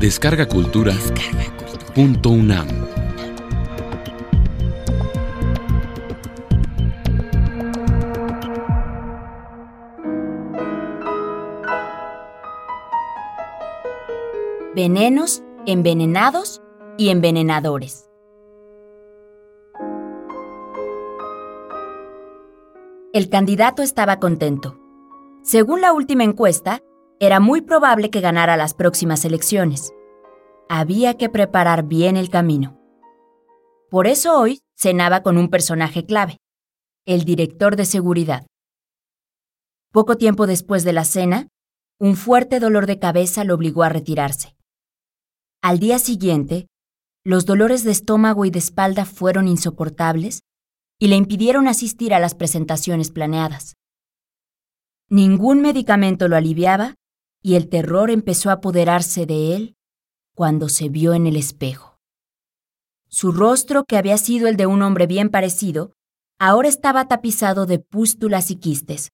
[0.00, 0.92] Descarga Cultura.
[1.94, 2.68] Punto UNAM.
[14.74, 16.60] Venenos, envenenados
[16.98, 18.10] y envenenadores.
[23.14, 24.78] El candidato estaba contento.
[25.42, 26.82] Según la última encuesta,
[27.18, 29.92] era muy probable que ganara las próximas elecciones.
[30.68, 32.78] Había que preparar bien el camino.
[33.90, 36.38] Por eso hoy cenaba con un personaje clave,
[37.06, 38.46] el director de seguridad.
[39.92, 41.48] Poco tiempo después de la cena,
[41.98, 44.54] un fuerte dolor de cabeza lo obligó a retirarse.
[45.62, 46.66] Al día siguiente,
[47.24, 50.42] los dolores de estómago y de espalda fueron insoportables
[50.98, 53.74] y le impidieron asistir a las presentaciones planeadas.
[55.08, 56.94] Ningún medicamento lo aliviaba
[57.46, 59.76] y el terror empezó a apoderarse de él
[60.34, 61.96] cuando se vio en el espejo.
[63.08, 65.92] Su rostro, que había sido el de un hombre bien parecido,
[66.40, 69.12] ahora estaba tapizado de pústulas y quistes.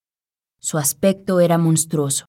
[0.59, 2.25] Su aspecto era monstruoso.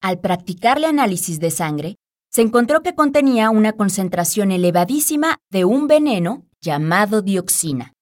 [0.00, 1.96] Al practicarle análisis de sangre,
[2.30, 7.94] se encontró que contenía una concentración elevadísima de un veneno llamado dioxina.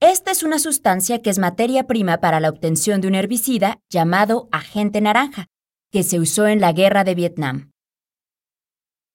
[0.00, 4.50] Esta es una sustancia que es materia prima para la obtención de un herbicida llamado
[4.52, 5.48] agente naranja,
[5.92, 7.70] que se usó en la guerra de Vietnam.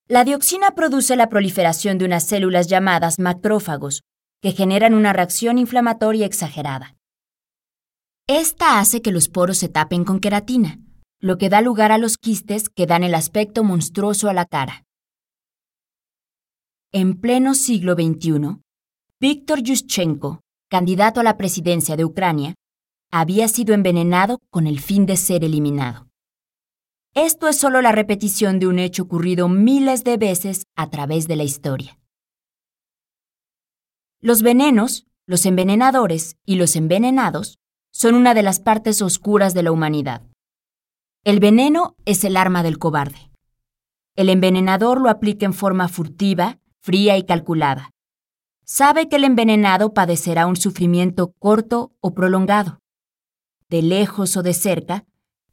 [0.07, 4.03] La dioxina produce la proliferación de unas células llamadas macrófagos,
[4.41, 6.95] que generan una reacción inflamatoria exagerada.
[8.27, 10.79] Esta hace que los poros se tapen con queratina,
[11.19, 14.83] lo que da lugar a los quistes que dan el aspecto monstruoso a la cara.
[16.93, 18.61] En pleno siglo XXI,
[19.19, 22.53] Víctor Yushchenko, candidato a la presidencia de Ucrania,
[23.11, 26.06] había sido envenenado con el fin de ser eliminado.
[27.19, 31.35] Esto es solo la repetición de un hecho ocurrido miles de veces a través de
[31.35, 31.97] la historia.
[34.21, 37.57] Los venenos, los envenenadores y los envenenados
[37.91, 40.27] son una de las partes oscuras de la humanidad.
[41.23, 43.31] El veneno es el arma del cobarde.
[44.15, 47.89] El envenenador lo aplica en forma furtiva, fría y calculada,
[48.63, 52.77] sabe que el envenenado padecerá un sufrimiento corto o prolongado.
[53.69, 55.07] De lejos o de cerca,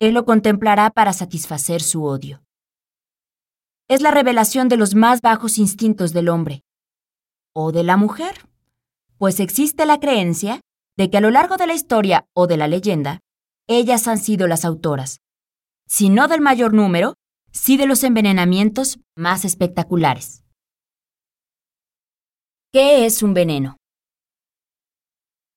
[0.08, 2.42] él lo contemplará para satisfacer su odio.
[3.88, 6.62] Es la revelación de los más bajos instintos del hombre
[7.54, 8.48] o de la mujer,
[9.18, 10.60] pues existe la creencia
[10.96, 13.20] de que a lo largo de la historia o de la leyenda,
[13.68, 15.20] ellas han sido las autoras,
[15.86, 17.14] si no del mayor número,
[17.52, 20.44] sí de los envenenamientos más espectaculares.
[22.72, 23.76] ¿Qué es un veneno?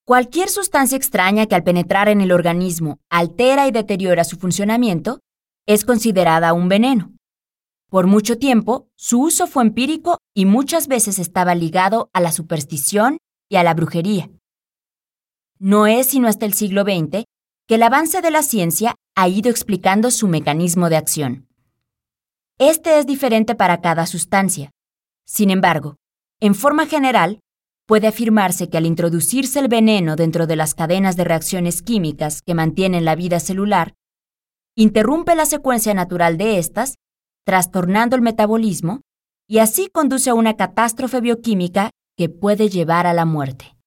[0.07, 5.19] Cualquier sustancia extraña que al penetrar en el organismo altera y deteriora su funcionamiento
[5.65, 7.11] es considerada un veneno.
[7.89, 13.17] Por mucho tiempo, su uso fue empírico y muchas veces estaba ligado a la superstición
[13.49, 14.29] y a la brujería.
[15.59, 17.25] No es sino hasta el siglo XX
[17.67, 21.49] que el avance de la ciencia ha ido explicando su mecanismo de acción.
[22.59, 24.71] Este es diferente para cada sustancia.
[25.25, 25.97] Sin embargo,
[26.39, 27.41] en forma general,
[27.87, 32.53] puede afirmarse que al introducirse el veneno dentro de las cadenas de reacciones químicas que
[32.53, 33.95] mantienen la vida celular,
[34.75, 36.95] interrumpe la secuencia natural de estas,
[37.45, 39.01] trastornando el metabolismo,
[39.49, 43.77] y así conduce a una catástrofe bioquímica que puede llevar a la muerte.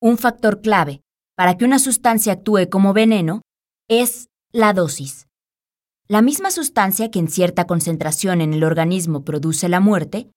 [0.00, 1.00] Un factor clave
[1.36, 3.40] para que una sustancia actúe como veneno
[3.88, 5.26] es la dosis.
[6.06, 10.30] La misma sustancia que en cierta concentración en el organismo produce la muerte,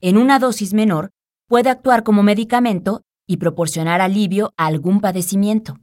[0.00, 1.10] en una dosis menor,
[1.48, 5.78] puede actuar como medicamento y proporcionar alivio a algún padecimiento.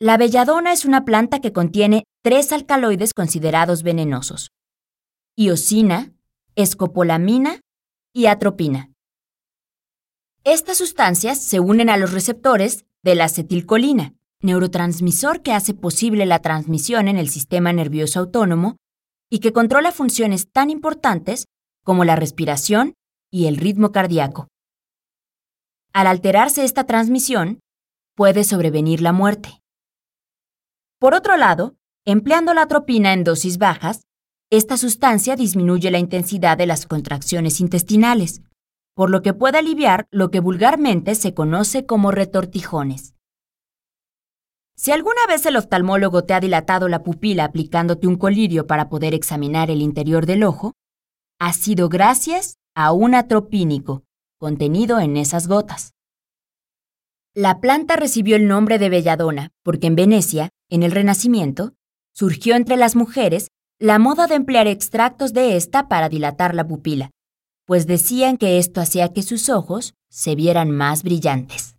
[0.00, 4.50] La belladona es una planta que contiene tres alcaloides considerados venenosos:
[5.36, 6.12] iosina,
[6.56, 7.60] escopolamina
[8.12, 8.90] y atropina.
[10.44, 16.40] Estas sustancias se unen a los receptores de la acetilcolina, neurotransmisor que hace posible la
[16.40, 18.76] transmisión en el sistema nervioso autónomo
[19.30, 21.46] y que controla funciones tan importantes
[21.84, 22.94] como la respiración
[23.32, 24.46] y el ritmo cardíaco.
[25.92, 27.60] Al alterarse esta transmisión,
[28.14, 29.62] puede sobrevenir la muerte.
[31.00, 31.74] Por otro lado,
[32.04, 34.02] empleando la atropina en dosis bajas,
[34.50, 38.42] esta sustancia disminuye la intensidad de las contracciones intestinales,
[38.94, 43.14] por lo que puede aliviar lo que vulgarmente se conoce como retortijones.
[44.76, 49.14] Si alguna vez el oftalmólogo te ha dilatado la pupila aplicándote un colirio para poder
[49.14, 50.72] examinar el interior del ojo,
[51.38, 54.04] ha sido gracias a un atropínico
[54.38, 55.92] contenido en esas gotas.
[57.34, 61.74] La planta recibió el nombre de belladona porque en Venecia, en el Renacimiento,
[62.12, 63.48] surgió entre las mujeres
[63.78, 67.10] la moda de emplear extractos de esta para dilatar la pupila,
[67.66, 71.76] pues decían que esto hacía que sus ojos se vieran más brillantes.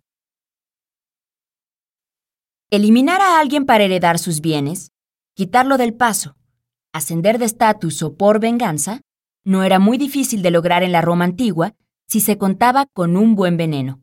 [2.70, 4.90] Eliminar a alguien para heredar sus bienes,
[5.34, 6.36] quitarlo del paso,
[6.92, 9.00] ascender de estatus o por venganza,
[9.44, 11.74] no era muy difícil de lograr en la Roma antigua
[12.08, 14.00] si se contaba con un buen veneno.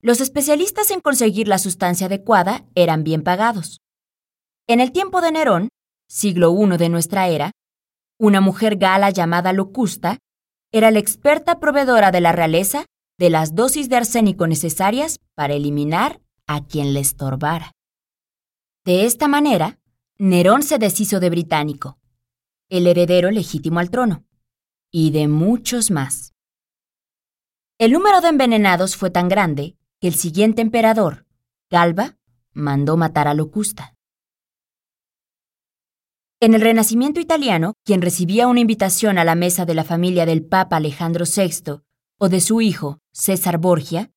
[0.00, 3.80] Los especialistas en conseguir la sustancia adecuada eran bien pagados.
[4.68, 5.68] En el tiempo de Nerón,
[6.08, 7.52] siglo I de nuestra era,
[8.18, 10.18] una mujer gala llamada Locusta
[10.72, 12.84] era la experta proveedora de la realeza
[13.18, 17.72] de las dosis de arsénico necesarias para eliminar a quien le estorbara.
[18.84, 19.78] De esta manera,
[20.18, 21.98] Nerón se deshizo de Británico,
[22.68, 24.24] el heredero legítimo al trono,
[24.90, 26.34] y de muchos más.
[27.78, 31.26] El número de envenenados fue tan grande que el siguiente emperador,
[31.70, 32.16] Galba,
[32.52, 33.94] mandó matar a Locusta.
[36.40, 40.44] En el Renacimiento italiano, quien recibía una invitación a la mesa de la familia del
[40.44, 41.82] Papa Alejandro VI
[42.18, 44.10] o de su hijo, César Borgia,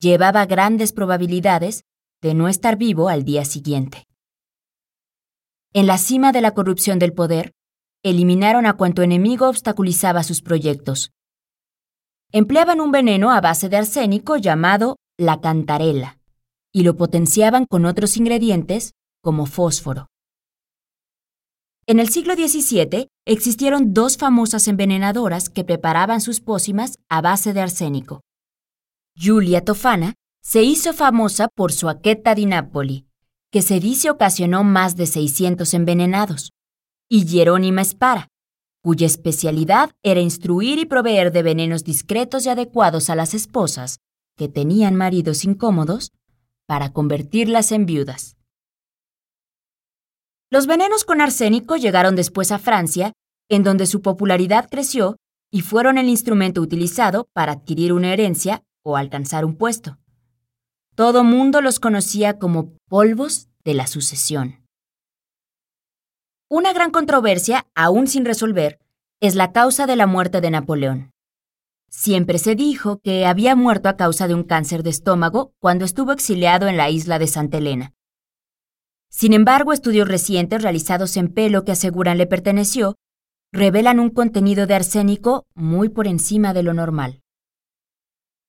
[0.00, 1.84] llevaba grandes probabilidades
[2.20, 4.06] de no estar vivo al día siguiente.
[5.72, 7.53] En la cima de la corrupción del poder,
[8.04, 11.10] eliminaron a cuanto enemigo obstaculizaba sus proyectos.
[12.30, 16.18] Empleaban un veneno a base de arsénico llamado la cantarela
[16.72, 18.92] y lo potenciaban con otros ingredientes
[19.22, 20.06] como fósforo.
[21.86, 27.60] En el siglo XVII existieron dos famosas envenenadoras que preparaban sus pócimas a base de
[27.60, 28.20] arsénico.
[29.16, 33.06] Giulia Tofana se hizo famosa por su aqueta di Napoli,
[33.50, 36.53] que se dice ocasionó más de 600 envenenados,
[37.14, 38.26] y Jerónima Spara,
[38.82, 44.00] cuya especialidad era instruir y proveer de venenos discretos y adecuados a las esposas
[44.36, 46.10] que tenían maridos incómodos
[46.66, 48.36] para convertirlas en viudas.
[50.50, 53.12] Los venenos con arsénico llegaron después a Francia,
[53.48, 55.14] en donde su popularidad creció
[55.52, 59.98] y fueron el instrumento utilizado para adquirir una herencia o alcanzar un puesto.
[60.96, 64.63] Todo mundo los conocía como polvos de la sucesión.
[66.56, 68.78] Una gran controversia, aún sin resolver,
[69.20, 71.10] es la causa de la muerte de Napoleón.
[71.90, 76.12] Siempre se dijo que había muerto a causa de un cáncer de estómago cuando estuvo
[76.12, 77.92] exiliado en la isla de Santa Elena.
[79.10, 82.94] Sin embargo, estudios recientes realizados en pelo que aseguran le perteneció
[83.52, 87.20] revelan un contenido de arsénico muy por encima de lo normal.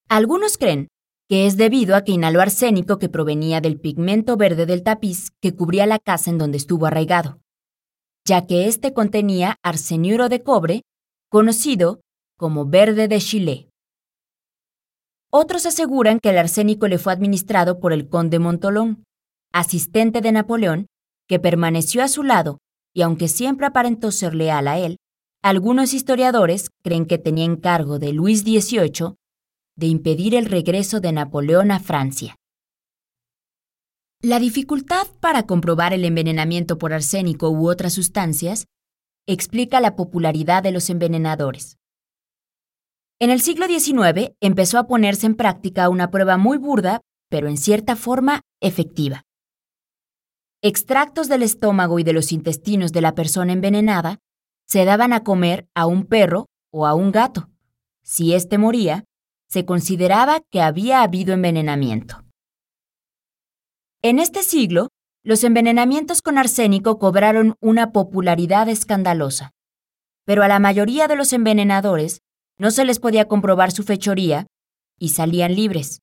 [0.10, 0.90] Algunos creen
[1.28, 5.56] que es debido a que inhaló arsénico que provenía del pigmento verde del tapiz que
[5.56, 7.40] cubría la casa en donde estuvo arraigado,
[8.28, 10.82] ya que éste contenía arseniuro de cobre,
[11.30, 12.02] conocido
[12.38, 13.70] como verde de Chile.
[15.32, 19.04] Otros aseguran que el arsénico le fue administrado por el conde Montolón,
[19.54, 20.88] asistente de Napoleón,
[21.28, 22.60] que permaneció a su lado
[22.94, 24.98] y aunque siempre aparentó ser leal a él,
[25.44, 29.16] algunos historiadores creen que tenía encargo de Luis XVIII
[29.78, 32.36] de impedir el regreso de Napoleón a Francia.
[34.26, 38.66] La dificultad para comprobar el envenenamiento por arsénico u otras sustancias
[39.28, 41.78] explica la popularidad de los envenenadores.
[43.20, 47.56] En el siglo XIX empezó a ponerse en práctica una prueba muy burda, pero en
[47.56, 49.22] cierta forma efectiva.
[50.64, 54.18] Extractos del estómago y de los intestinos de la persona envenenada
[54.68, 57.52] se daban a comer a un perro o a un gato.
[58.02, 59.04] Si éste moría,
[59.48, 62.25] se consideraba que había habido envenenamiento.
[64.08, 64.90] En este siglo,
[65.24, 69.50] los envenenamientos con arsénico cobraron una popularidad escandalosa,
[70.26, 72.22] pero a la mayoría de los envenenadores
[72.60, 74.46] no se les podía comprobar su fechoría
[75.00, 76.02] y salían libres.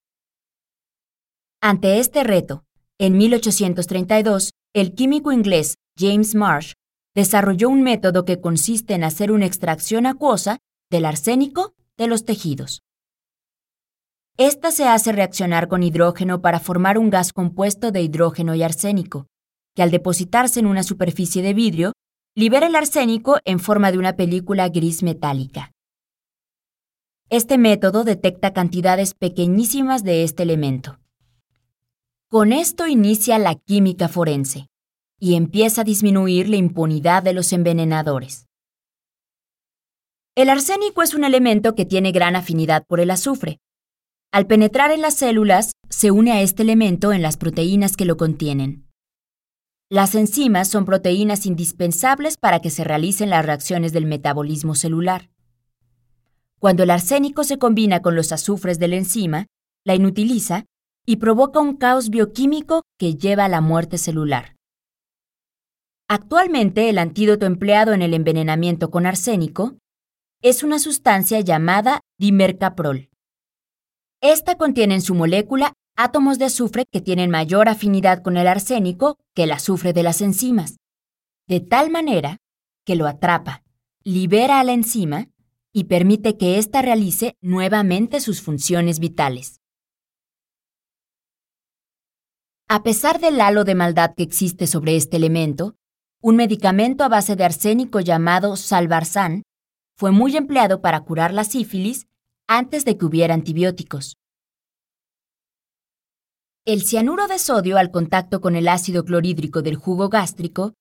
[1.60, 2.64] Ante este reto,
[2.98, 6.72] en 1832, el químico inglés James Marsh
[7.14, 10.58] desarrolló un método que consiste en hacer una extracción acuosa
[10.90, 12.82] del arsénico de los tejidos.
[14.38, 19.26] Esta se hace reaccionar con hidrógeno para formar un gas compuesto de hidrógeno y arsénico,
[19.74, 21.92] que al depositarse en una superficie de vidrio,
[22.34, 25.72] libera el arsénico en forma de una película gris metálica.
[27.28, 30.98] Este método detecta cantidades pequeñísimas de este elemento.
[32.28, 34.68] Con esto inicia la química forense
[35.18, 38.46] y empieza a disminuir la impunidad de los envenenadores.
[40.34, 43.60] El arsénico es un elemento que tiene gran afinidad por el azufre.
[44.32, 48.16] Al penetrar en las células, se une a este elemento en las proteínas que lo
[48.16, 48.88] contienen.
[49.90, 55.28] Las enzimas son proteínas indispensables para que se realicen las reacciones del metabolismo celular.
[56.58, 59.48] Cuando el arsénico se combina con los azufres de la enzima,
[59.84, 60.64] la inutiliza
[61.04, 64.56] y provoca un caos bioquímico que lleva a la muerte celular.
[66.08, 69.76] Actualmente el antídoto empleado en el envenenamiento con arsénico
[70.40, 73.11] es una sustancia llamada dimercaprol.
[74.22, 79.18] Esta contiene en su molécula átomos de azufre que tienen mayor afinidad con el arsénico
[79.34, 80.76] que el azufre de las enzimas,
[81.48, 82.38] de tal manera
[82.86, 83.64] que lo atrapa,
[84.04, 85.26] libera a la enzima
[85.72, 89.60] y permite que ésta realice nuevamente sus funciones vitales.
[92.68, 95.74] A pesar del halo de maldad que existe sobre este elemento,
[96.20, 99.42] un medicamento a base de arsénico llamado salvarsan
[99.96, 102.06] fue muy empleado para curar la sífilis
[102.46, 104.16] antes de que hubiera antibióticos.
[106.64, 110.74] El cianuro de sodio al contacto con el ácido clorhídrico del jugo gástrico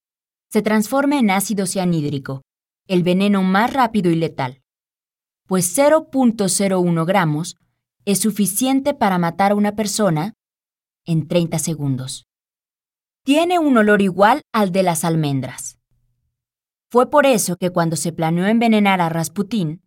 [0.49, 2.43] se transforma en ácido cianhídrico,
[2.87, 4.61] el veneno más rápido y letal,
[5.47, 7.57] pues 0.01 gramos
[8.05, 10.33] es suficiente para matar a una persona
[11.05, 12.25] en 30 segundos.
[13.23, 15.77] Tiene un olor igual al de las almendras.
[16.89, 19.81] Fue por eso que cuando se planeó envenenar a Rasputín,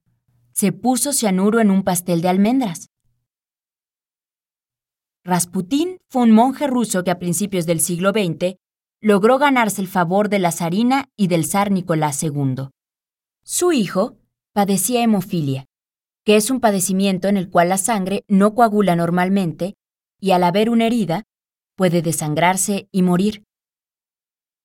[0.54, 2.88] se puso cianuro en un pastel de almendras.
[5.24, 8.56] Rasputín fue un monje ruso que a principios del siglo XX
[9.00, 12.68] logró ganarse el favor de la zarina y del zar Nicolás II.
[13.42, 14.16] Su hijo
[14.52, 15.66] padecía hemofilia,
[16.24, 19.74] que es un padecimiento en el cual la sangre no coagula normalmente
[20.20, 21.24] y al haber una herida
[21.76, 23.44] puede desangrarse y morir.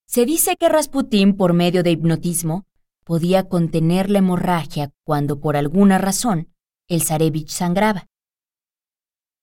[0.06, 2.66] Se dice que Rasputín, por medio de hipnotismo,
[3.10, 6.54] podía contener la hemorragia cuando por alguna razón
[6.88, 8.06] el zarevich sangraba.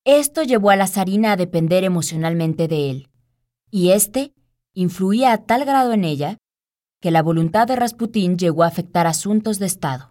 [0.04, 3.10] Esto llevó a la zarina a depender emocionalmente de él,
[3.68, 4.32] y éste
[4.72, 6.38] influía a tal grado en ella
[7.00, 10.10] que la voluntad de Rasputín llegó a afectar asuntos de Estado.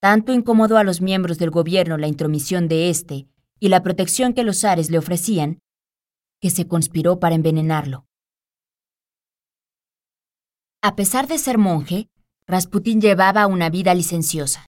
[0.00, 3.28] Tanto incomodó a los miembros del gobierno la intromisión de éste
[3.60, 5.60] y la protección que los zares le ofrecían,
[6.40, 8.08] que se conspiró para envenenarlo.
[10.82, 12.10] A pesar de ser monje,
[12.46, 14.66] Rasputín llevaba una vida licenciosa.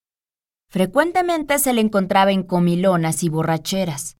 [0.71, 4.17] Frecuentemente se le encontraba en comilonas y borracheras.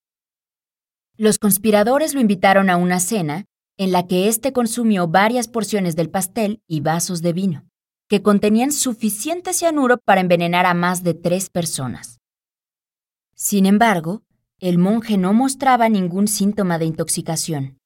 [1.17, 3.47] Los conspiradores lo invitaron a una cena
[3.79, 7.67] en la que éste consumió varias porciones del pastel y vasos de vino,
[8.09, 12.21] que contenían suficiente cianuro para envenenar a más de tres personas.
[13.35, 14.23] Sin embargo,
[14.61, 17.79] el monje no mostraba ningún síntoma de intoxicación.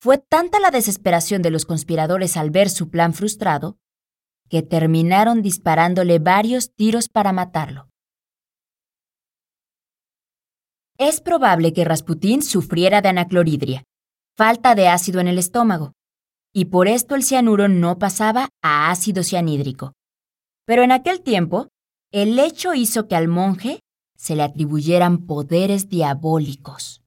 [0.00, 3.78] Fue tanta la desesperación de los conspiradores al ver su plan frustrado,
[4.48, 7.88] que terminaron disparándole varios tiros para matarlo.
[10.98, 13.84] Es probable que Rasputín sufriera de anacloridria,
[14.36, 15.92] falta de ácido en el estómago,
[16.52, 19.92] y por esto el cianuro no pasaba a ácido cianhídrico.
[20.64, 21.68] Pero en aquel tiempo,
[22.10, 23.80] el hecho hizo que al monje
[24.16, 27.02] se le atribuyeran poderes diabólicos.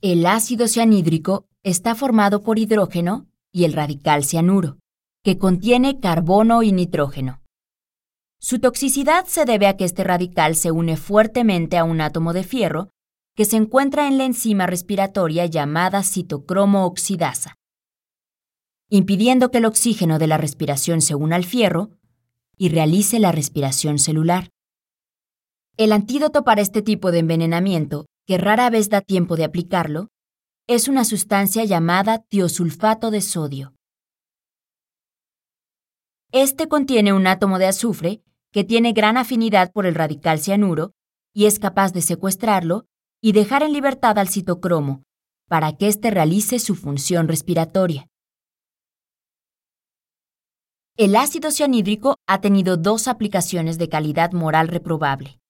[0.00, 4.78] El ácido cianhídrico está formado por hidrógeno y el radical cianuro,
[5.22, 7.40] que contiene carbono y nitrógeno.
[8.40, 12.42] Su toxicidad se debe a que este radical se une fuertemente a un átomo de
[12.42, 12.90] fierro
[13.36, 17.54] que se encuentra en la enzima respiratoria llamada citocromo oxidasa,
[18.90, 21.90] impidiendo que el oxígeno de la respiración se una al fierro
[22.56, 24.50] y realice la respiración celular.
[25.76, 30.08] El antídoto para este tipo de envenenamiento que rara vez da tiempo de aplicarlo,
[30.66, 33.74] es una sustancia llamada tiosulfato de sodio.
[36.32, 40.94] Este contiene un átomo de azufre que tiene gran afinidad por el radical cianuro
[41.34, 42.86] y es capaz de secuestrarlo
[43.20, 45.02] y dejar en libertad al citocromo
[45.48, 48.08] para que éste realice su función respiratoria.
[50.96, 55.40] El ácido cianhídrico ha tenido dos aplicaciones de calidad moral reprobable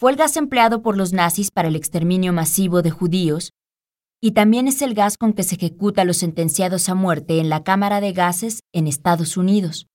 [0.00, 3.52] fue el gas empleado por los nazis para el exterminio masivo de judíos
[4.20, 7.48] y también es el gas con que se ejecuta a los sentenciados a muerte en
[7.48, 9.86] la Cámara de Gases en Estados Unidos.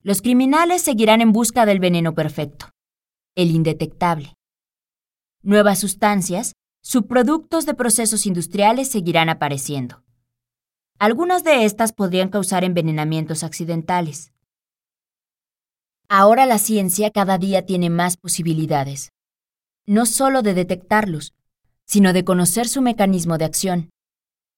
[0.00, 2.70] Los criminales seguirán en busca del veneno perfecto,
[3.34, 4.34] el indetectable.
[5.42, 10.04] Nuevas sustancias, subproductos de procesos industriales seguirán apareciendo.
[10.98, 14.32] Algunas de estas podrían causar envenenamientos accidentales.
[16.08, 19.13] Ahora la ciencia cada día tiene más posibilidades,
[19.86, 21.34] no solo de detectarlos,
[21.86, 23.90] sino de conocer su mecanismo de acción,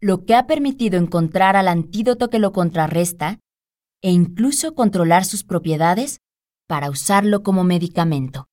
[0.00, 3.40] lo que ha permitido encontrar al antídoto que lo contrarresta
[4.02, 6.20] e incluso controlar sus propiedades
[6.66, 8.48] para usarlo como medicamento.